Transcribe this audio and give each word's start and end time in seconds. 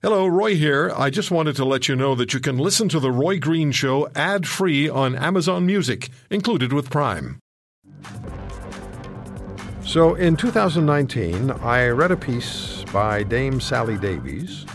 Hello, 0.00 0.28
Roy 0.28 0.54
here. 0.54 0.92
I 0.96 1.10
just 1.10 1.32
wanted 1.32 1.56
to 1.56 1.64
let 1.64 1.88
you 1.88 1.96
know 1.96 2.14
that 2.14 2.32
you 2.32 2.38
can 2.38 2.56
listen 2.56 2.88
to 2.90 3.00
The 3.00 3.10
Roy 3.10 3.40
Green 3.40 3.72
Show 3.72 4.08
ad 4.14 4.46
free 4.46 4.88
on 4.88 5.16
Amazon 5.16 5.66
Music, 5.66 6.08
included 6.30 6.72
with 6.72 6.88
Prime. 6.88 7.40
So 9.84 10.14
in 10.14 10.36
2019, 10.36 11.50
I 11.50 11.88
read 11.88 12.12
a 12.12 12.16
piece 12.16 12.84
by 12.92 13.24
Dame 13.24 13.60
Sally 13.60 13.98
Davies, 13.98 14.66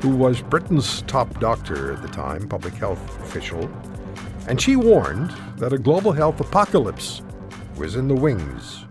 who 0.00 0.16
was 0.16 0.40
Britain's 0.40 1.02
top 1.02 1.38
doctor 1.40 1.92
at 1.92 2.00
the 2.00 2.08
time, 2.08 2.48
public 2.48 2.72
health 2.72 3.20
official, 3.20 3.70
and 4.48 4.58
she 4.58 4.76
warned 4.76 5.34
that 5.58 5.74
a 5.74 5.78
global 5.78 6.12
health 6.12 6.40
apocalypse 6.40 7.20
was 7.76 7.96
in 7.96 8.08
the 8.08 8.14
wings. 8.14 8.86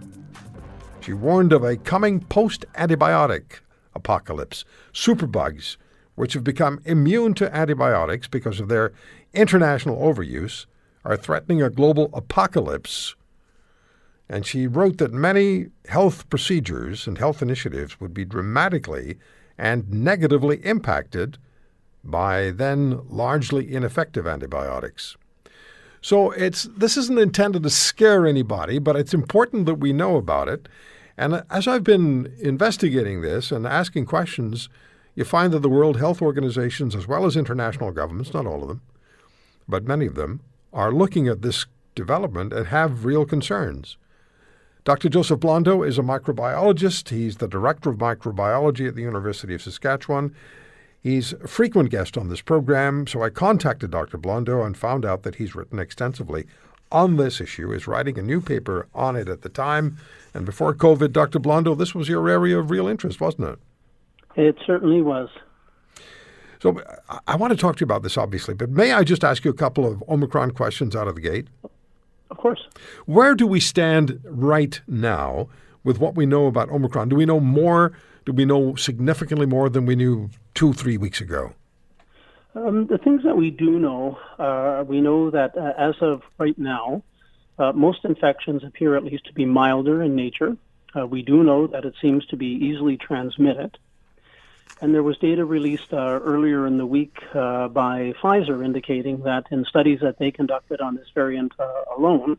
She 0.99 1.13
warned 1.13 1.51
of 1.51 1.63
a 1.63 1.77
coming 1.77 2.19
post 2.19 2.63
antibiotic 2.75 3.61
apocalypse. 3.95 4.65
Superbugs, 4.93 5.77
which 6.15 6.33
have 6.33 6.43
become 6.43 6.81
immune 6.85 7.33
to 7.35 7.55
antibiotics 7.55 8.27
because 8.27 8.59
of 8.59 8.69
their 8.69 8.93
international 9.33 9.97
overuse, 9.97 10.65
are 11.05 11.17
threatening 11.17 11.61
a 11.61 11.69
global 11.69 12.09
apocalypse. 12.13 13.15
And 14.29 14.45
she 14.45 14.67
wrote 14.67 14.97
that 14.97 15.11
many 15.11 15.67
health 15.89 16.29
procedures 16.29 17.07
and 17.07 17.17
health 17.17 17.41
initiatives 17.41 17.99
would 17.99 18.13
be 18.13 18.25
dramatically 18.25 19.17
and 19.57 19.89
negatively 19.91 20.57
impacted 20.65 21.37
by 22.03 22.51
then 22.51 23.01
largely 23.09 23.73
ineffective 23.73 24.27
antibiotics. 24.27 25.15
So 26.01 26.31
it's 26.31 26.63
this 26.75 26.97
isn't 26.97 27.19
intended 27.19 27.63
to 27.63 27.69
scare 27.69 28.27
anybody, 28.27 28.77
but 28.77 28.97
it's 28.97 29.13
important 29.13 29.65
that 29.67 29.75
we 29.75 29.93
know 29.93 30.17
about 30.17 30.49
it 30.49 30.67
and 31.17 31.43
as 31.49 31.67
I've 31.67 31.83
been 31.83 32.33
investigating 32.39 33.21
this 33.21 33.51
and 33.51 33.67
asking 33.67 34.05
questions, 34.05 34.69
you 35.15 35.23
find 35.23 35.53
that 35.53 35.59
the 35.59 35.69
World 35.69 35.97
Health 35.97 36.21
Organizations, 36.21 36.95
as 36.95 37.07
well 37.07 37.25
as 37.25 37.37
international 37.37 37.91
governments, 37.91 38.33
not 38.33 38.47
all 38.47 38.63
of 38.63 38.67
them, 38.67 38.81
but 39.67 39.85
many 39.85 40.05
of 40.05 40.15
them, 40.15 40.41
are 40.71 40.91
looking 40.91 41.27
at 41.27 41.43
this 41.43 41.67
development 41.93 42.51
and 42.51 42.67
have 42.67 43.05
real 43.05 43.25
concerns. 43.25 43.97
Dr. 44.83 45.07
Joseph 45.07 45.39
Blondeau 45.39 45.83
is 45.87 45.97
a 45.97 46.01
microbiologist. 46.01 47.09
He's 47.09 47.37
the 47.37 47.47
director 47.47 47.91
of 47.91 47.97
microbiology 47.97 48.87
at 48.87 48.95
the 48.95 49.03
University 49.03 49.53
of 49.53 49.61
Saskatchewan. 49.61 50.35
He's 50.99 51.33
a 51.33 51.47
frequent 51.47 51.89
guest 51.89 52.17
on 52.17 52.29
this 52.29 52.41
program, 52.41 53.07
so 53.07 53.21
I 53.21 53.29
contacted 53.29 53.91
Dr. 53.91 54.17
Blondeau 54.17 54.65
and 54.65 54.75
found 54.75 55.05
out 55.05 55.23
that 55.23 55.35
he's 55.35 55.55
written 55.55 55.79
extensively 55.79 56.45
on 56.93 57.17
this 57.17 57.41
issue, 57.41 57.73
is 57.73 57.87
writing 57.87 58.17
a 58.17 58.21
new 58.21 58.39
paper 58.39 58.87
on 58.93 59.15
it 59.15 59.27
at 59.27 59.41
the 59.41 59.49
time. 59.49 59.97
And 60.33 60.45
before 60.45 60.73
COVID, 60.73 61.11
Dr. 61.11 61.39
Blondeau, 61.39 61.75
this 61.75 61.93
was 61.93 62.07
your 62.07 62.29
area 62.29 62.57
of 62.57 62.69
real 62.69 62.87
interest, 62.87 63.19
wasn't 63.19 63.49
it? 63.49 63.59
It 64.35 64.57
certainly 64.65 65.01
was. 65.01 65.29
So 66.61 66.81
I 67.27 67.35
want 67.35 67.51
to 67.51 67.57
talk 67.57 67.75
to 67.75 67.81
you 67.81 67.85
about 67.85 68.03
this, 68.03 68.17
obviously, 68.17 68.53
but 68.53 68.69
may 68.69 68.93
I 68.93 69.03
just 69.03 69.23
ask 69.25 69.43
you 69.43 69.51
a 69.51 69.55
couple 69.55 69.85
of 69.85 70.01
Omicron 70.07 70.51
questions 70.51 70.95
out 70.95 71.09
of 71.09 71.15
the 71.15 71.21
gate? 71.21 71.47
Of 72.31 72.37
course. 72.37 72.67
Where 73.05 73.35
do 73.35 73.45
we 73.45 73.59
stand 73.59 74.21
right 74.23 74.79
now 74.87 75.49
with 75.83 75.99
what 75.99 76.15
we 76.15 76.25
know 76.25 76.47
about 76.47 76.69
Omicron? 76.69 77.09
Do 77.09 77.17
we 77.17 77.25
know 77.25 77.41
more? 77.41 77.91
Do 78.25 78.31
we 78.31 78.45
know 78.45 78.75
significantly 78.75 79.45
more 79.45 79.69
than 79.69 79.85
we 79.85 79.95
knew 79.95 80.29
two, 80.55 80.71
three 80.71 80.97
weeks 80.97 81.19
ago? 81.19 81.53
Um, 82.55 82.85
the 82.85 82.99
things 82.99 83.23
that 83.23 83.35
we 83.35 83.49
do 83.49 83.79
know, 83.79 84.19
uh, 84.37 84.83
we 84.87 85.01
know 85.01 85.31
that 85.31 85.57
uh, 85.57 85.73
as 85.77 85.95
of 86.01 86.21
right 86.37 86.57
now, 86.57 87.03
uh, 87.57 87.71
most 87.71 88.05
infections 88.05 88.63
appear 88.63 88.95
at 88.95 89.03
least 89.03 89.25
to 89.25 89.33
be 89.33 89.45
milder 89.45 90.03
in 90.03 90.15
nature. 90.15 90.55
Uh, 90.95 91.07
we 91.07 91.23
do 91.23 91.43
know 91.43 91.65
that 91.67 91.85
it 91.85 91.95
seems 91.99 92.25
to 92.27 92.37
be 92.37 92.47
easily 92.47 92.97
transmitted. 92.97 93.77
And 94.81 94.93
there 94.93 95.03
was 95.03 95.17
data 95.17 95.45
released 95.45 95.93
uh, 95.93 95.97
earlier 95.97 96.67
in 96.67 96.77
the 96.77 96.85
week 96.85 97.15
uh, 97.33 97.69
by 97.69 98.13
Pfizer 98.21 98.63
indicating 98.63 99.23
that 99.23 99.45
in 99.49 99.65
studies 99.65 99.99
that 100.01 100.19
they 100.19 100.31
conducted 100.31 100.81
on 100.81 100.95
this 100.95 101.07
variant 101.13 101.53
alone, 101.95 102.37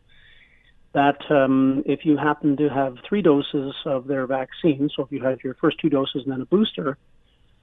that 0.92 1.28
um, 1.30 1.82
if 1.86 2.04
you 2.04 2.16
happen 2.16 2.56
to 2.56 2.68
have 2.68 2.98
three 3.08 3.22
doses 3.22 3.74
of 3.84 4.06
their 4.06 4.26
vaccine, 4.26 4.88
so 4.94 5.02
if 5.02 5.10
you 5.10 5.22
had 5.22 5.42
your 5.42 5.54
first 5.54 5.78
two 5.78 5.88
doses 5.88 6.22
and 6.24 6.32
then 6.32 6.40
a 6.40 6.46
booster, 6.46 6.96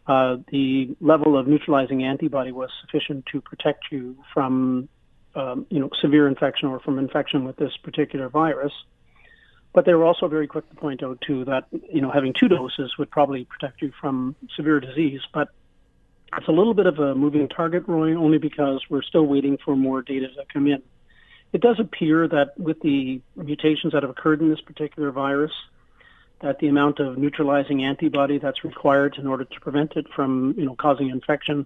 uh, 0.08 0.38
the 0.52 0.96
level 1.00 1.38
of 1.38 1.48
neutralizing 1.48 2.04
antibody 2.04 2.52
was 2.52 2.70
sufficient 2.82 3.26
to 3.28 3.42
protect 3.42 3.86
you 3.92 4.18
from, 4.34 4.90
um, 5.36 5.66
you 5.70 5.80
know, 5.80 5.90
severe 6.02 6.28
infection 6.28 6.70
or 6.70 6.80
from 6.80 6.98
infection 6.98 7.46
with 7.46 7.56
this 7.58 7.76
particular 7.84 8.28
virus. 8.30 8.74
But 9.74 9.86
they 9.86 9.94
were 9.94 10.06
also 10.06 10.28
very 10.28 10.48
quick 10.48 10.68
to 10.70 10.76
point 10.76 11.02
out 11.02 11.22
too 11.26 11.46
that 11.46 11.66
you 11.72 12.02
know 12.02 12.12
having 12.12 12.34
two 12.34 12.50
doses 12.50 12.98
would 12.98 13.10
probably 13.10 13.46
protect 13.46 13.82
you 13.82 13.94
from 14.02 14.36
severe 14.58 14.82
disease. 14.82 15.22
But 15.34 15.48
it's 16.38 16.48
a 16.48 16.52
little 16.52 16.74
bit 16.74 16.88
of 16.88 17.00
a 17.00 17.16
moving 17.16 17.48
target, 17.48 17.84
Roy, 17.88 18.14
only 18.16 18.38
because 18.38 18.82
we're 18.90 19.02
still 19.02 19.26
waiting 19.26 19.58
for 19.64 19.76
more 19.76 20.02
data 20.02 20.28
to 20.28 20.44
come 20.52 20.68
in. 20.68 20.82
It 21.54 21.62
does 21.62 21.80
appear 21.80 22.28
that 22.28 22.58
with 22.58 22.80
the 22.82 23.22
mutations 23.36 23.94
that 23.94 24.04
have 24.04 24.10
occurred 24.10 24.42
in 24.42 24.50
this 24.50 24.62
particular 24.62 25.12
virus, 25.12 25.52
that 26.42 26.60
the 26.60 26.68
amount 26.68 27.00
of 27.00 27.18
neutralizing 27.18 27.84
antibody 27.84 28.38
that's 28.40 28.64
required 28.64 29.16
in 29.18 29.28
order 29.28 29.46
to 29.46 29.60
prevent 29.60 29.94
it 29.96 30.08
from, 30.16 30.54
you 30.58 30.66
know, 30.66 30.76
causing 30.76 31.10
infection 31.10 31.66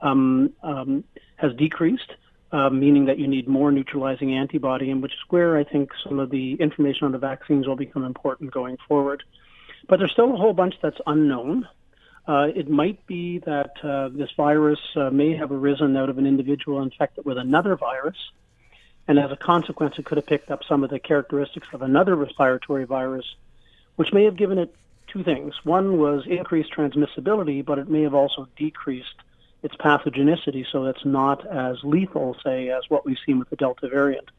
um, 0.00 0.52
um, 0.62 1.04
has 1.36 1.54
decreased, 1.54 2.12
uh, 2.52 2.68
meaning 2.68 3.06
that 3.06 3.18
you 3.18 3.26
need 3.26 3.48
more 3.48 3.70
neutralizing 3.70 4.34
antibody, 4.34 4.90
and 4.90 5.02
which 5.02 5.12
is 5.12 5.18
where 5.28 5.56
I 5.56 5.64
think 5.64 5.90
some 6.02 6.18
of 6.18 6.30
the 6.30 6.54
information 6.54 7.06
on 7.06 7.12
the 7.12 7.18
vaccines 7.18 7.66
will 7.66 7.76
become 7.76 8.04
important 8.04 8.50
going 8.52 8.76
forward. 8.88 9.22
But 9.88 9.98
there's 9.98 10.12
still 10.12 10.32
a 10.34 10.36
whole 10.36 10.52
bunch 10.52 10.74
that's 10.82 11.00
unknown. 11.06 11.68
Uh, 12.26 12.48
it 12.54 12.68
might 12.68 13.06
be 13.06 13.38
that 13.38 13.72
uh, 13.84 14.08
this 14.08 14.30
virus 14.36 14.80
uh, 14.96 15.10
may 15.10 15.36
have 15.36 15.52
arisen 15.52 15.96
out 15.96 16.10
of 16.10 16.18
an 16.18 16.26
individual 16.26 16.82
infected 16.82 17.24
with 17.24 17.38
another 17.38 17.76
virus, 17.76 18.16
and 19.06 19.20
as 19.20 19.30
a 19.30 19.36
consequence, 19.36 19.94
it 19.98 20.04
could 20.04 20.18
have 20.18 20.26
picked 20.26 20.50
up 20.50 20.64
some 20.68 20.82
of 20.82 20.90
the 20.90 20.98
characteristics 20.98 21.68
of 21.72 21.82
another 21.82 22.16
respiratory 22.16 22.84
virus 22.84 23.24
which 23.96 24.12
may 24.12 24.24
have 24.24 24.36
given 24.36 24.58
it 24.58 24.74
two 25.06 25.22
things. 25.22 25.54
One 25.64 25.98
was 25.98 26.24
increased 26.26 26.72
transmissibility, 26.72 27.64
but 27.64 27.78
it 27.78 27.88
may 27.88 28.02
have 28.02 28.14
also 28.14 28.48
decreased 28.56 29.14
its 29.62 29.74
pathogenicity, 29.76 30.64
so 30.70 30.84
it's 30.86 31.04
not 31.04 31.46
as 31.46 31.78
lethal, 31.82 32.36
say, 32.44 32.68
as 32.70 32.84
what 32.88 33.04
we've 33.04 33.18
seen 33.24 33.38
with 33.38 33.50
the 33.50 33.56
Delta 33.56 33.88
variant. 33.88 34.30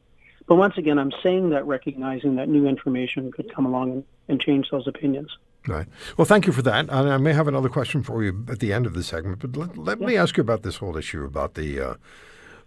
But 0.47 0.55
once 0.55 0.77
again, 0.77 0.97
I'm 0.97 1.11
saying 1.21 1.49
that 1.49 1.65
recognizing 1.67 2.35
that 2.35 2.47
new 2.47 2.65
information 2.65 3.31
could 3.31 3.53
come 3.53 3.65
along 3.65 3.91
and, 3.91 4.03
and 4.29 4.41
change 4.41 4.69
those 4.71 4.87
opinions. 4.87 5.35
Right. 5.67 5.87
Well, 6.15 6.25
thank 6.25 6.47
you 6.47 6.53
for 6.53 6.61
that. 6.61 6.87
And 6.89 6.91
I 6.91 7.17
may 7.17 7.33
have 7.33 7.49
another 7.49 7.67
question 7.67 8.01
for 8.01 8.23
you 8.23 8.45
at 8.49 8.59
the 8.59 8.71
end 8.71 8.85
of 8.85 8.93
the 8.93 9.03
segment, 9.03 9.39
but 9.39 9.57
let, 9.57 9.77
let 9.77 9.99
yeah. 9.99 10.07
me 10.07 10.15
ask 10.15 10.37
you 10.37 10.41
about 10.41 10.63
this 10.63 10.77
whole 10.77 10.95
issue 10.95 11.25
about 11.25 11.55
the 11.55 11.79
uh, 11.79 11.93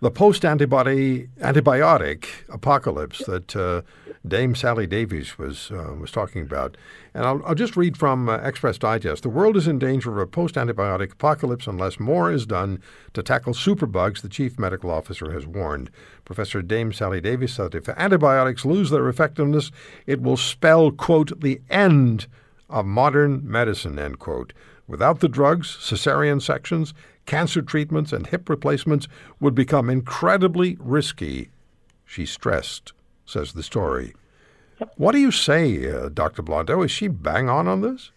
the 0.01 0.11
post 0.11 0.45
antibody 0.45 1.29
antibiotic 1.41 2.27
apocalypse 2.49 3.19
that 3.27 3.55
uh, 3.55 3.83
Dame 4.27 4.55
Sally 4.55 4.87
Davies 4.87 5.39
was 5.39 5.71
uh, 5.71 5.95
was 5.99 6.11
talking 6.11 6.43
about. 6.43 6.77
And 7.15 7.25
I'll, 7.25 7.43
I'll 7.45 7.55
just 7.55 7.77
read 7.77 7.97
from 7.97 8.29
uh, 8.29 8.37
Express 8.39 8.79
Digest. 8.79 9.23
The 9.23 9.29
world 9.29 9.57
is 9.57 9.67
in 9.67 9.79
danger 9.79 10.11
of 10.11 10.19
a 10.19 10.27
post 10.27 10.55
antibiotic 10.55 11.13
apocalypse 11.13 11.67
unless 11.67 11.99
more 11.99 12.31
is 12.31 12.47
done 12.47 12.83
to 13.15 13.23
tackle 13.23 13.55
superbugs, 13.55 14.23
the 14.23 14.29
chief 14.29 14.59
medical 14.59 14.91
officer 14.91 15.33
has 15.33 15.47
warned. 15.47 15.91
Professor 16.25 16.63
Dame 16.63 16.93
Sally 16.93 17.21
Davies 17.21 17.55
said 17.55 17.75
if 17.75 17.89
antibiotics 17.89 18.65
lose 18.65 18.91
their 18.91 19.09
effectiveness, 19.09 19.71
it 20.07 20.23
will 20.23 20.37
spell, 20.37 20.91
quote, 20.91 21.41
the 21.41 21.61
end 21.69 22.27
of 22.69 22.87
modern 22.87 23.41
medicine, 23.43 23.99
end 23.99 24.19
quote. 24.19 24.53
Without 24.87 25.21
the 25.21 25.29
drugs, 25.29 25.77
cesarean 25.81 26.43
sections, 26.43 26.95
cancer 27.31 27.63
treatments, 27.63 28.13
and 28.13 28.27
hip 28.27 28.49
replacements 28.49 29.07
would 29.39 29.55
become 29.55 29.89
incredibly 29.89 30.77
risky, 30.81 31.49
she 32.05 32.27
stressed, 32.27 32.93
says 33.25 33.53
the 33.53 33.63
story. 33.63 34.15
Yep. 34.81 34.95
What 34.97 35.13
do 35.13 35.19
you 35.19 35.31
say, 35.31 35.89
uh, 35.89 36.09
Dr. 36.09 36.43
Blondeau? 36.43 36.85
Is 36.85 36.91
she 36.91 37.07
bang 37.07 37.49
on 37.49 37.69
on 37.69 37.83
this? 37.83 38.11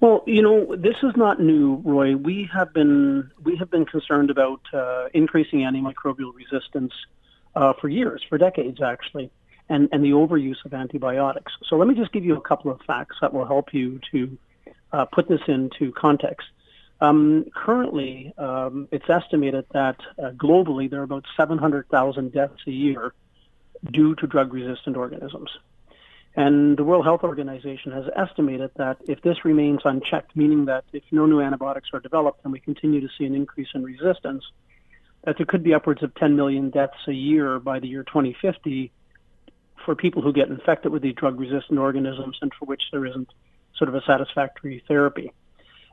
Well, 0.00 0.24
you 0.26 0.42
know, 0.42 0.74
this 0.74 0.96
is 1.04 1.12
not 1.14 1.40
new, 1.40 1.76
Roy. 1.84 2.16
We 2.16 2.50
have 2.52 2.72
been 2.72 3.30
we 3.44 3.56
have 3.56 3.70
been 3.70 3.84
concerned 3.84 4.30
about 4.30 4.62
uh, 4.72 5.06
increasing 5.14 5.60
antimicrobial 5.60 6.32
resistance 6.34 6.92
uh, 7.54 7.74
for 7.80 7.88
years, 7.88 8.24
for 8.28 8.36
decades, 8.36 8.82
actually, 8.82 9.30
and 9.68 9.88
and 9.92 10.02
the 10.04 10.10
overuse 10.10 10.64
of 10.64 10.74
antibiotics. 10.74 11.52
So 11.68 11.76
let 11.76 11.86
me 11.86 11.94
just 11.94 12.10
give 12.10 12.24
you 12.24 12.36
a 12.36 12.40
couple 12.40 12.72
of 12.72 12.80
facts 12.84 13.16
that 13.20 13.32
will 13.32 13.46
help 13.46 13.72
you 13.72 14.00
to 14.10 14.38
uh, 14.92 15.04
put 15.04 15.28
this 15.28 15.42
into 15.46 15.92
context. 15.92 16.48
Um, 17.00 17.46
currently, 17.54 18.32
um, 18.38 18.88
it's 18.90 19.08
estimated 19.08 19.66
that 19.72 19.96
uh, 20.18 20.30
globally 20.30 20.90
there 20.90 21.00
are 21.00 21.04
about 21.04 21.24
700,000 21.36 22.32
deaths 22.32 22.60
a 22.66 22.70
year 22.70 23.12
due 23.90 24.16
to 24.16 24.26
drug-resistant 24.26 24.96
organisms. 24.96 25.50
And 26.34 26.76
the 26.76 26.84
World 26.84 27.04
Health 27.04 27.22
Organization 27.22 27.92
has 27.92 28.04
estimated 28.16 28.70
that 28.76 28.98
if 29.08 29.22
this 29.22 29.44
remains 29.44 29.80
unchecked, 29.84 30.36
meaning 30.36 30.66
that 30.66 30.84
if 30.92 31.02
no 31.10 31.26
new 31.26 31.40
antibiotics 31.40 31.88
are 31.92 32.00
developed 32.00 32.40
and 32.44 32.52
we 32.52 32.60
continue 32.60 33.00
to 33.00 33.08
see 33.16 33.24
an 33.24 33.34
increase 33.34 33.68
in 33.74 33.82
resistance, 33.82 34.44
that 35.24 35.36
there 35.36 35.46
could 35.46 35.62
be 35.62 35.74
upwards 35.74 36.02
of 36.02 36.14
10 36.14 36.36
million 36.36 36.70
deaths 36.70 36.98
a 37.06 37.12
year 37.12 37.58
by 37.58 37.80
the 37.80 37.88
year 37.88 38.04
2050 38.04 38.92
for 39.84 39.94
people 39.94 40.22
who 40.22 40.32
get 40.32 40.48
infected 40.48 40.92
with 40.92 41.02
these 41.02 41.14
drug 41.14 41.40
resistant 41.40 41.78
organisms 41.78 42.38
and 42.40 42.52
for 42.58 42.66
which 42.66 42.82
there 42.92 43.06
isn't 43.06 43.28
sort 43.76 43.88
of 43.88 43.94
a 43.94 44.02
satisfactory 44.02 44.82
therapy. 44.86 45.32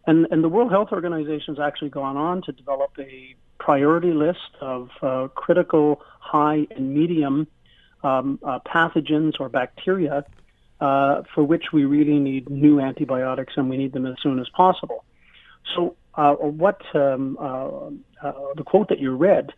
And, 0.08 0.28
and 0.32 0.44
the 0.44 0.50
World 0.50 0.72
Health 0.72 0.90
Organization 0.92 1.56
has 1.56 1.60
actually 1.60 1.90
gone 1.90 2.18
on 2.18 2.42
to 2.44 2.52
develop 2.52 2.92
a 3.00 3.36
priority 3.60 4.12
list 4.12 4.40
of 4.62 4.90
uh, 5.02 5.28
critical 5.30 6.02
high 6.20 6.68
and 6.76 6.94
medium 6.94 7.48
um, 8.04 8.40
uh, 8.44 8.60
pathogens 8.60 9.34
or 9.40 9.50
bacteria 9.50 10.26
uh, 10.80 11.24
for 11.34 11.44
which 11.44 11.72
we 11.74 11.86
really 11.86 12.20
need 12.20 12.50
new 12.50 12.80
antibiotics 12.80 13.54
and 13.56 13.70
we 13.70 13.78
need 13.78 13.94
them 13.94 14.06
as 14.06 14.16
soon 14.22 14.40
as 14.40 14.48
possible. 14.50 15.04
So, 15.76 15.96
uh, 16.14 16.34
what 16.34 16.82
um, 16.96 17.38
uh, 17.40 18.26
uh, 18.26 18.34
the 18.56 18.64
quote 18.64 18.90
that 18.90 19.00
you 19.00 19.16
read 19.16 19.52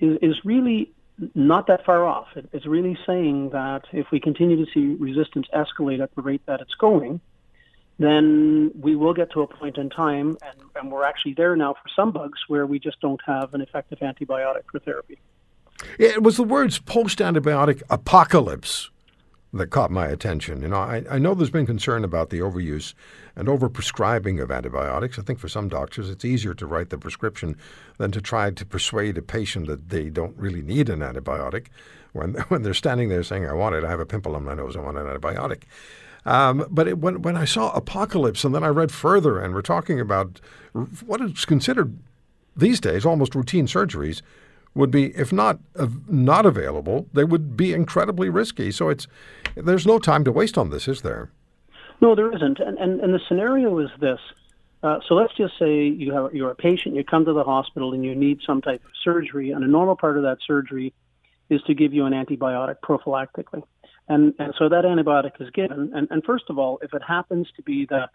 is, 0.00 0.18
is 0.20 0.44
really 0.44 0.90
not 1.34 1.68
that 1.68 1.84
far 1.86 2.04
off. 2.04 2.28
It, 2.34 2.48
it's 2.52 2.66
really 2.66 2.98
saying 3.06 3.50
that 3.50 3.84
if 3.92 4.10
we 4.10 4.20
continue 4.20 4.64
to 4.64 4.70
see 4.72 4.96
resistance 5.00 5.46
escalate 5.54 6.02
at 6.02 6.14
the 6.14 6.22
rate 6.22 6.42
that 6.46 6.60
it's 6.60 6.74
going, 6.74 7.20
then 7.98 8.72
we 8.78 8.96
will 8.96 9.14
get 9.14 9.30
to 9.32 9.42
a 9.42 9.46
point 9.46 9.78
in 9.78 9.88
time, 9.88 10.36
and, 10.42 10.60
and 10.74 10.92
we're 10.92 11.04
actually 11.04 11.34
there 11.34 11.54
now 11.54 11.74
for 11.74 11.88
some 11.94 12.10
bugs 12.10 12.40
where 12.48 12.66
we 12.66 12.78
just 12.78 13.00
don't 13.00 13.20
have 13.24 13.54
an 13.54 13.60
effective 13.60 14.00
antibiotic 14.00 14.62
for 14.70 14.80
therapy. 14.80 15.18
It 15.98 16.22
was 16.22 16.36
the 16.36 16.44
words 16.44 16.78
post 16.78 17.18
antibiotic 17.18 17.82
apocalypse 17.90 18.90
that 19.52 19.68
caught 19.68 19.90
my 19.90 20.08
attention. 20.08 20.62
You 20.62 20.68
know, 20.68 20.76
I, 20.76 21.04
I 21.08 21.18
know 21.18 21.34
there's 21.34 21.50
been 21.50 21.66
concern 21.66 22.02
about 22.02 22.30
the 22.30 22.40
overuse 22.40 22.94
and 23.36 23.46
overprescribing 23.46 24.42
of 24.42 24.50
antibiotics. 24.50 25.18
I 25.18 25.22
think 25.22 25.38
for 25.38 25.48
some 25.48 25.68
doctors 25.68 26.10
it's 26.10 26.24
easier 26.24 26.54
to 26.54 26.66
write 26.66 26.90
the 26.90 26.98
prescription 26.98 27.56
than 27.98 28.10
to 28.10 28.20
try 28.20 28.50
to 28.50 28.66
persuade 28.66 29.16
a 29.16 29.22
patient 29.22 29.68
that 29.68 29.90
they 29.90 30.10
don't 30.10 30.36
really 30.36 30.62
need 30.62 30.88
an 30.88 31.00
antibiotic 31.00 31.68
when, 32.12 32.34
when 32.48 32.62
they're 32.62 32.74
standing 32.74 33.08
there 33.08 33.22
saying, 33.22 33.46
I 33.46 33.52
want 33.52 33.76
it, 33.76 33.84
I 33.84 33.90
have 33.90 34.00
a 34.00 34.06
pimple 34.06 34.34
on 34.34 34.44
my 34.44 34.54
nose, 34.54 34.76
I 34.76 34.80
want 34.80 34.98
an 34.98 35.06
antibiotic. 35.06 35.62
Um, 36.26 36.66
but 36.70 36.88
it, 36.88 36.98
when, 36.98 37.22
when 37.22 37.36
I 37.36 37.44
saw 37.44 37.70
apocalypse 37.72 38.44
and 38.44 38.54
then 38.54 38.64
I 38.64 38.68
read 38.68 38.90
further 38.90 39.38
and 39.38 39.54
we're 39.54 39.62
talking 39.62 40.00
about 40.00 40.40
what 41.04 41.20
is 41.20 41.44
considered 41.44 41.98
these 42.56 42.80
days 42.80 43.04
almost 43.04 43.34
routine 43.34 43.66
surgeries, 43.66 44.22
would 44.74 44.90
be, 44.90 45.16
if 45.16 45.32
not 45.32 45.60
uh, 45.76 45.86
not 46.08 46.46
available, 46.46 47.06
they 47.12 47.24
would 47.24 47.56
be 47.56 47.72
incredibly 47.72 48.28
risky. 48.28 48.70
So 48.70 48.88
it's 48.88 49.06
there's 49.54 49.86
no 49.86 49.98
time 49.98 50.24
to 50.24 50.32
waste 50.32 50.58
on 50.58 50.70
this, 50.70 50.88
is 50.88 51.02
there? 51.02 51.30
No, 52.00 52.14
there 52.14 52.34
isn't. 52.34 52.58
And 52.58 52.76
and, 52.78 53.00
and 53.00 53.14
the 53.14 53.20
scenario 53.28 53.78
is 53.78 53.90
this. 54.00 54.18
Uh, 54.82 54.98
so 55.08 55.14
let's 55.14 55.32
just 55.34 55.54
say 55.58 55.84
you 55.84 56.12
have 56.12 56.34
you're 56.34 56.50
a 56.50 56.54
patient, 56.54 56.94
you 56.94 57.04
come 57.04 57.24
to 57.24 57.32
the 57.32 57.44
hospital 57.44 57.92
and 57.92 58.04
you 58.04 58.14
need 58.14 58.40
some 58.46 58.60
type 58.60 58.84
of 58.84 58.90
surgery, 59.02 59.52
and 59.52 59.64
a 59.64 59.68
normal 59.68 59.96
part 59.96 60.16
of 60.16 60.24
that 60.24 60.38
surgery 60.46 60.92
is 61.50 61.62
to 61.62 61.74
give 61.74 61.94
you 61.94 62.04
an 62.06 62.12
antibiotic 62.12 62.76
prophylactically. 62.82 63.62
And 64.08 64.34
and 64.38 64.54
so 64.58 64.68
that 64.68 64.84
antibiotic 64.84 65.40
is 65.40 65.50
given. 65.50 65.92
And, 65.94 66.08
and 66.10 66.22
first 66.24 66.44
of 66.50 66.58
all, 66.58 66.78
if 66.82 66.92
it 66.92 67.02
happens 67.02 67.48
to 67.56 67.62
be 67.62 67.86
that 67.86 68.10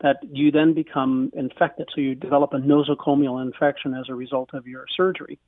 that 0.00 0.18
you 0.22 0.50
then 0.50 0.74
become 0.74 1.30
infected, 1.34 1.88
so 1.94 2.00
you 2.00 2.14
develop 2.14 2.52
a 2.52 2.58
nosocomial 2.58 3.40
infection 3.42 3.94
as 3.94 4.08
a 4.08 4.14
result 4.14 4.50
of 4.52 4.66
your 4.66 4.86
surgery, 4.96 5.38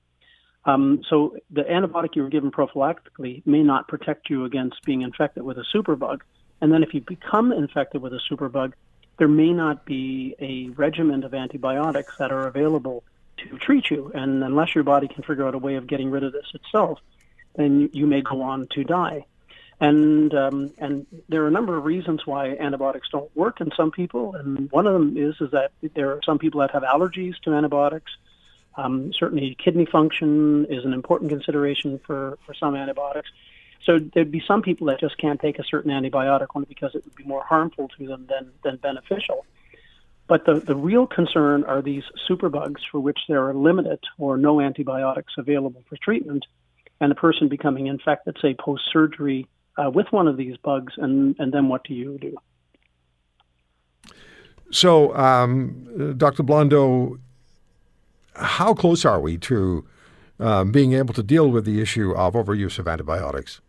um, 0.66 1.02
so 1.08 1.36
the 1.50 1.62
antibiotic 1.62 2.16
you 2.16 2.22
were 2.22 2.28
given 2.28 2.50
prophylactically 2.50 3.46
may 3.46 3.62
not 3.62 3.86
protect 3.86 4.28
you 4.28 4.44
against 4.44 4.82
being 4.84 5.02
infected 5.02 5.44
with 5.44 5.58
a 5.58 5.64
superbug. 5.74 6.20
And 6.60 6.72
then 6.72 6.82
if 6.82 6.92
you 6.92 7.00
become 7.00 7.52
infected 7.52 8.02
with 8.02 8.12
a 8.12 8.20
superbug, 8.30 8.72
there 9.18 9.28
may 9.28 9.52
not 9.52 9.84
be 9.84 10.34
a 10.40 10.70
regimen 10.70 11.22
of 11.22 11.34
antibiotics 11.34 12.16
that 12.18 12.32
are 12.32 12.46
available 12.46 13.04
to 13.38 13.58
treat 13.58 13.90
you. 13.90 14.10
And 14.14 14.42
unless 14.42 14.74
your 14.74 14.84
body 14.84 15.08
can 15.08 15.22
figure 15.22 15.46
out 15.46 15.54
a 15.54 15.58
way 15.58 15.76
of 15.76 15.86
getting 15.86 16.10
rid 16.10 16.24
of 16.24 16.32
this 16.32 16.46
itself, 16.54 16.98
then 17.54 17.80
you, 17.80 17.90
you 17.92 18.06
may 18.06 18.22
go 18.22 18.42
on 18.42 18.66
to 18.72 18.84
die. 18.84 19.24
And 19.78 20.32
um, 20.34 20.72
and 20.78 21.06
there 21.28 21.44
are 21.44 21.48
a 21.48 21.50
number 21.50 21.76
of 21.76 21.84
reasons 21.84 22.26
why 22.26 22.56
antibiotics 22.56 23.08
don't 23.12 23.34
work 23.36 23.60
in 23.60 23.70
some 23.76 23.90
people, 23.90 24.34
and 24.34 24.70
one 24.70 24.86
of 24.86 24.94
them 24.94 25.18
is 25.18 25.34
is 25.40 25.50
that 25.50 25.72
there 25.94 26.12
are 26.12 26.20
some 26.24 26.38
people 26.38 26.60
that 26.60 26.70
have 26.70 26.82
allergies 26.82 27.38
to 27.42 27.52
antibiotics. 27.52 28.10
Um, 28.76 29.12
certainly, 29.12 29.54
kidney 29.62 29.84
function 29.84 30.66
is 30.66 30.84
an 30.84 30.94
important 30.94 31.30
consideration 31.30 31.98
for, 32.06 32.38
for 32.46 32.54
some 32.54 32.74
antibiotics. 32.74 33.30
So 33.84 33.98
there'd 33.98 34.30
be 34.30 34.42
some 34.46 34.62
people 34.62 34.88
that 34.88 34.98
just 35.00 35.16
can't 35.18 35.40
take 35.40 35.58
a 35.58 35.64
certain 35.64 35.90
antibiotic 35.90 36.48
only 36.54 36.66
because 36.66 36.94
it 36.94 37.04
would 37.04 37.14
be 37.14 37.24
more 37.24 37.42
harmful 37.42 37.88
to 37.96 38.06
them 38.06 38.26
than, 38.28 38.52
than 38.64 38.76
beneficial. 38.76 39.46
But 40.26 40.44
the, 40.44 40.54
the 40.58 40.74
real 40.74 41.06
concern 41.06 41.64
are 41.64 41.80
these 41.80 42.02
superbugs 42.28 42.80
for 42.90 42.98
which 42.98 43.20
there 43.28 43.46
are 43.46 43.54
limited 43.54 44.00
or 44.18 44.36
no 44.36 44.60
antibiotics 44.60 45.34
available 45.38 45.84
for 45.88 45.96
treatment, 45.96 46.44
and 47.00 47.10
the 47.10 47.14
person 47.14 47.48
becoming 47.48 47.86
infected, 47.86 48.36
say, 48.42 48.54
post 48.54 48.82
surgery 48.92 49.46
uh, 49.76 49.90
with 49.90 50.10
one 50.10 50.28
of 50.28 50.36
these 50.36 50.56
bugs, 50.58 50.94
and, 50.96 51.36
and 51.38 51.52
then 51.52 51.68
what 51.68 51.84
do 51.84 51.94
you 51.94 52.18
do? 52.18 52.36
So, 54.70 55.14
um, 55.16 56.14
Dr. 56.16 56.42
Blondeau, 56.42 57.18
how 58.34 58.74
close 58.74 59.04
are 59.04 59.20
we 59.20 59.38
to 59.38 59.86
um, 60.40 60.72
being 60.72 60.92
able 60.92 61.14
to 61.14 61.22
deal 61.22 61.50
with 61.50 61.64
the 61.64 61.80
issue 61.80 62.12
of 62.12 62.34
overuse 62.34 62.78
of 62.78 62.88
antibiotics? 62.88 63.60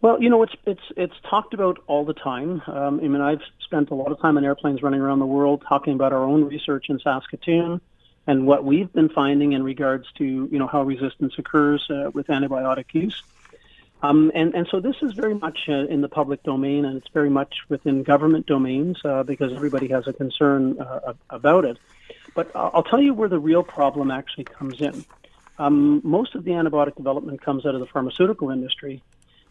Well, 0.00 0.22
you 0.22 0.28
know, 0.28 0.42
it's 0.42 0.52
it's 0.66 0.82
it's 0.98 1.14
talked 1.28 1.54
about 1.54 1.78
all 1.86 2.04
the 2.04 2.12
time. 2.12 2.60
Um, 2.66 3.00
I 3.02 3.08
mean, 3.08 3.22
I've 3.22 3.40
spent 3.60 3.90
a 3.90 3.94
lot 3.94 4.12
of 4.12 4.20
time 4.20 4.36
on 4.36 4.44
airplanes 4.44 4.82
running 4.82 5.00
around 5.00 5.18
the 5.18 5.26
world 5.26 5.64
talking 5.66 5.94
about 5.94 6.12
our 6.12 6.22
own 6.22 6.44
research 6.44 6.90
in 6.90 6.98
Saskatoon 6.98 7.80
and 8.26 8.46
what 8.46 8.64
we've 8.64 8.92
been 8.92 9.08
finding 9.08 9.52
in 9.52 9.62
regards 9.62 10.06
to 10.18 10.24
you 10.24 10.58
know 10.58 10.66
how 10.66 10.82
resistance 10.82 11.34
occurs 11.38 11.88
uh, 11.90 12.10
with 12.12 12.26
antibiotic 12.26 12.92
use. 12.92 13.22
Um, 14.04 14.30
and, 14.34 14.54
and 14.54 14.68
so 14.70 14.80
this 14.80 14.96
is 15.00 15.12
very 15.12 15.32
much 15.32 15.60
uh, 15.66 15.86
in 15.86 16.02
the 16.02 16.10
public 16.10 16.42
domain, 16.42 16.84
and 16.84 16.98
it's 16.98 17.08
very 17.14 17.30
much 17.30 17.54
within 17.70 18.02
government 18.02 18.44
domains 18.44 18.98
uh, 19.02 19.22
because 19.22 19.50
everybody 19.54 19.88
has 19.88 20.06
a 20.06 20.12
concern 20.12 20.78
uh, 20.78 21.14
about 21.30 21.64
it. 21.64 21.78
But 22.34 22.50
I'll 22.54 22.82
tell 22.82 23.00
you 23.00 23.14
where 23.14 23.30
the 23.30 23.38
real 23.38 23.62
problem 23.62 24.10
actually 24.10 24.44
comes 24.44 24.82
in. 24.82 25.06
Um, 25.58 26.02
most 26.04 26.34
of 26.34 26.44
the 26.44 26.50
antibiotic 26.50 26.96
development 26.96 27.40
comes 27.40 27.64
out 27.64 27.74
of 27.74 27.80
the 27.80 27.86
pharmaceutical 27.86 28.50
industry. 28.50 29.02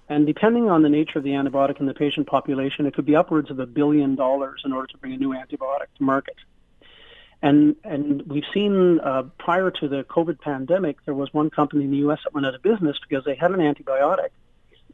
And 0.07 0.27
depending 0.27 0.69
on 0.69 0.83
the 0.83 0.89
nature 0.89 1.17
of 1.17 1.23
the 1.23 1.31
antibiotic 1.31 1.79
in 1.79 1.87
the 1.87 1.95
patient 1.95 2.27
population, 2.27 2.85
it 2.85 2.93
could 2.93 3.07
be 3.07 3.15
upwards 3.15 3.49
of 3.49 3.57
a 3.57 3.65
billion 3.65 4.13
dollars 4.13 4.61
in 4.65 4.71
order 4.71 4.85
to 4.85 4.97
bring 4.99 5.13
a 5.13 5.17
new 5.17 5.29
antibiotic 5.29 5.87
to 5.97 6.03
market. 6.03 6.35
And, 7.41 7.75
and 7.83 8.21
we've 8.27 8.45
seen 8.53 8.99
uh, 8.99 9.23
prior 9.39 9.71
to 9.71 9.87
the 9.87 10.03
COVID 10.03 10.39
pandemic, 10.41 11.03
there 11.05 11.15
was 11.15 11.33
one 11.33 11.49
company 11.49 11.85
in 11.85 11.91
the 11.91 11.97
U.S. 11.97 12.19
that 12.23 12.35
went 12.35 12.45
out 12.45 12.53
of 12.53 12.61
business 12.61 12.97
because 12.99 13.25
they 13.25 13.33
had 13.33 13.49
an 13.49 13.59
antibiotic. 13.59 14.29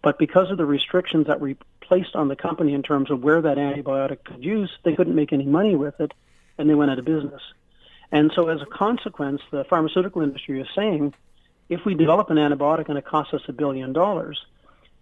But 0.01 0.17
because 0.17 0.49
of 0.49 0.57
the 0.57 0.65
restrictions 0.65 1.27
that 1.27 1.41
were 1.41 1.55
placed 1.81 2.15
on 2.15 2.27
the 2.27 2.35
company 2.35 2.73
in 2.73 2.83
terms 2.83 3.11
of 3.11 3.23
where 3.23 3.41
that 3.41 3.57
antibiotic 3.57 4.23
could 4.23 4.43
use, 4.43 4.71
they 4.83 4.95
couldn't 4.95 5.15
make 5.15 5.33
any 5.33 5.45
money 5.45 5.75
with 5.75 5.99
it, 5.99 6.13
and 6.57 6.69
they 6.69 6.75
went 6.75 6.91
out 6.91 6.99
of 6.99 7.05
business. 7.05 7.41
And 8.11 8.31
so, 8.35 8.47
as 8.47 8.61
a 8.61 8.65
consequence, 8.65 9.41
the 9.51 9.63
pharmaceutical 9.65 10.21
industry 10.21 10.61
is 10.61 10.67
saying 10.75 11.13
if 11.67 11.85
we 11.85 11.93
develop 11.93 12.29
an 12.29 12.37
antibiotic 12.37 12.89
and 12.89 12.97
it 12.97 13.05
costs 13.05 13.33
us 13.33 13.41
a 13.47 13.53
billion 13.53 13.93
dollars, 13.93 14.43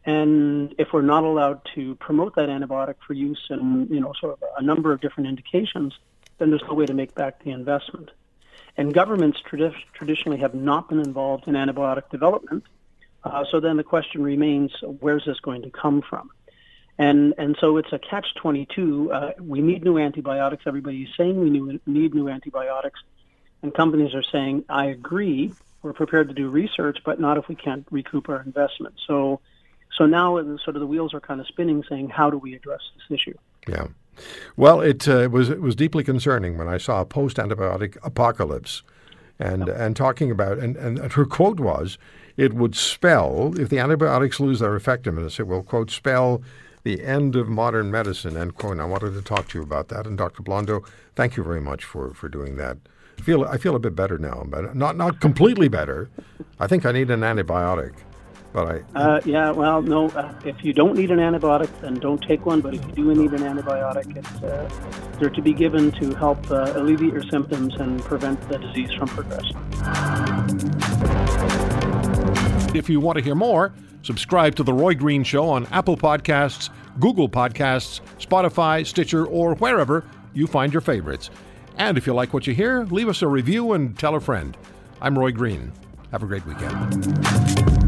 and 0.06 0.74
if 0.78 0.94
we're 0.94 1.02
not 1.02 1.24
allowed 1.24 1.62
to 1.76 1.96
promote 1.96 2.36
that 2.36 2.50
antibiotic 2.50 2.96
for 3.06 3.14
use 3.14 3.46
in 3.50 3.88
you 3.90 4.00
know 4.00 4.14
sort 4.20 4.34
of 4.34 4.44
a 4.58 4.62
number 4.62 4.92
of 4.92 5.02
different 5.02 5.30
indications, 5.30 5.94
then 6.38 6.50
there's 6.50 6.64
no 6.68 6.74
way 6.74 6.86
to 6.86 6.94
make 6.94 7.14
back 7.16 7.44
the 7.44 7.52
investment. 7.52 8.12
And 8.78 8.94
governments 8.94 9.40
tradi- 9.50 9.74
traditionally 9.94 10.38
have 10.38 10.54
not 10.54 10.90
been 10.90 11.00
involved 11.00 11.48
in 11.48 11.56
antibiotic 11.56 12.10
development. 12.10 12.64
Uh, 13.28 13.46
so 13.50 13.60
then 13.60 13.78
the 13.78 13.84
question 13.84 14.24
remains, 14.24 14.72
where's 15.00 15.26
this 15.26 15.40
going 15.40 15.62
to 15.64 15.70
come 15.70 16.02
from? 16.02 16.30
And 17.00 17.34
and 17.38 17.56
so 17.60 17.78
it's 17.78 17.94
a 17.94 18.00
catch 18.00 18.34
twenty 18.36 18.66
two. 18.66 19.12
Uh, 19.12 19.34
we 19.40 19.62
need 19.62 19.84
new 19.84 20.00
antibiotics. 20.00 20.64
Everybody's 20.66 21.10
saying 21.16 21.40
we 21.40 21.80
need 21.86 22.16
new 22.16 22.28
antibiotics, 22.28 23.00
and 23.62 23.72
companies 23.74 24.16
are 24.16 24.24
saying, 24.24 24.66
"I 24.68 24.86
agree. 24.86 25.54
We're 25.84 25.94
prepared 25.94 26.28
to 26.30 26.34
do 26.34 26.50
research, 26.50 26.98
but 27.06 27.20
not 27.20 27.38
if 27.38 27.48
we 27.48 27.54
can't 27.54 27.86
recoup 27.92 28.30
our 28.30 28.42
investment." 28.42 28.96
So, 29.06 29.42
so 29.96 30.08
now 30.08 30.38
sort 30.58 30.76
of 30.76 30.80
the 30.80 30.88
wheels 30.88 31.14
are 31.14 31.20
kind 31.20 31.40
of 31.40 31.46
spinning, 31.46 31.84
saying, 31.88 32.10
"How 32.10 32.32
do 32.32 32.40
we 32.40 32.56
address 32.56 32.82
this 32.96 33.20
issue?" 33.20 33.38
Yeah. 33.68 33.88
Well, 34.56 34.82
it 34.82 35.08
uh, 35.08 35.30
was 35.32 35.52
it 35.52 35.62
was 35.62 35.76
deeply 35.76 36.04
concerning 36.04 36.58
when 36.58 36.68
I 36.68 36.80
saw 36.80 37.02
a 37.02 37.06
post 37.06 37.38
antibiotic 37.38 37.98
apocalypse, 38.02 38.82
and 39.40 39.70
and 39.70 39.96
talking 39.96 40.32
about 40.32 40.58
and, 40.58 40.76
and 40.76 41.14
her 41.14 41.26
quote 41.26 41.60
was, 41.60 41.98
"It 42.36 42.54
would 42.54 42.76
spell 42.76 43.54
if 43.60 43.70
the 43.70 43.80
antibiotics 43.80 44.40
lose 44.40 44.60
their 44.60 44.76
effectiveness, 44.76 45.40
it 45.40 45.48
will 45.48 45.64
quote 45.64 45.92
spell." 45.92 46.42
the 46.84 47.04
end 47.04 47.36
of 47.36 47.50
modern 47.50 47.92
medicine, 47.92 48.38
end 48.38 48.56
quote. 48.56 48.74
And 48.74 48.82
I 48.82 48.86
wanted 48.86 49.14
to 49.16 49.22
talk 49.22 49.50
to 49.50 49.58
you 49.58 49.64
about 49.64 49.90
that. 49.90 50.08
And 50.08 50.18
Dr. 50.18 50.42
Blondeau, 50.42 50.88
thank 51.16 51.36
you 51.36 51.44
very 51.44 51.60
much 51.60 51.84
for, 51.84 52.14
for 52.14 52.30
doing 52.30 52.56
that. 52.58 52.78
I 53.20 53.22
feel 53.24 53.44
I 53.44 53.58
feel 53.58 53.76
a 53.76 53.80
bit 53.80 53.96
better 53.96 54.18
now, 54.18 54.44
but 54.48 54.76
not 54.76 54.96
not 54.96 55.20
completely 55.20 55.68
better. 55.68 56.10
I 56.60 56.68
think 56.68 56.86
I 56.86 56.92
need 56.92 57.10
an 57.10 57.22
antibiotic. 57.22 57.94
But 58.58 58.84
I 58.96 59.00
uh, 59.00 59.22
yeah, 59.24 59.52
well, 59.52 59.84
no. 59.84 60.10
Uh, 60.10 60.34
if 60.44 60.64
you 60.64 60.74
don't 60.74 60.98
need 60.98 61.12
an 61.12 61.20
antibiotic, 61.20 61.70
then 61.82 61.94
don't 62.00 62.20
take 62.24 62.44
one. 62.44 62.60
But 62.60 62.74
if 62.74 62.84
you 62.88 62.92
do 62.92 63.14
need 63.14 63.32
an 63.34 63.44
antibiotic, 63.44 64.18
it's 64.18 64.44
uh, 64.44 64.68
they're 65.20 65.30
to 65.30 65.44
be 65.44 65.54
given 65.54 65.92
to 65.92 66.16
help 66.16 66.50
uh, 66.50 66.74
alleviate 66.76 67.14
your 67.14 67.22
symptoms 67.30 67.76
and 67.76 68.02
prevent 68.02 68.42
the 68.50 68.58
disease 68.58 68.92
from 68.98 69.10
progressing. 69.10 69.56
If 72.76 72.90
you 72.90 73.00
want 73.00 73.20
to 73.20 73.24
hear 73.24 73.36
more 73.36 73.74
Subscribe 74.02 74.56
to 74.56 74.64
The 74.64 74.74
Roy 74.74 74.96
Green 74.96 75.24
Show 75.24 75.50
on 75.50 75.68
Apple 75.68 75.98
Podcasts, 75.98 76.70
Google 77.00 77.28
Podcasts, 77.28 78.00
Spotify, 78.20 78.86
Stitcher, 78.86 79.26
or 79.26 79.54
wherever 79.56 80.06
you 80.34 80.48
find 80.48 80.72
your 80.72 80.82
favorites. 80.82 81.30
And 81.78 81.98
if 81.98 82.08
you 82.08 82.14
like 82.14 82.34
what 82.34 82.48
you 82.48 82.56
hear, 82.56 82.86
leave 82.86 83.10
us 83.10 83.22
a 83.22 83.28
review 83.28 83.74
and 83.74 84.00
tell 84.00 84.16
a 84.16 84.22
friend. 84.22 84.58
I'm 85.02 85.20
Roy 85.20 85.32
Green. 85.32 85.74
Have 86.12 86.24
a 86.24 86.26
great 86.26 86.46
weekend. 86.46 87.87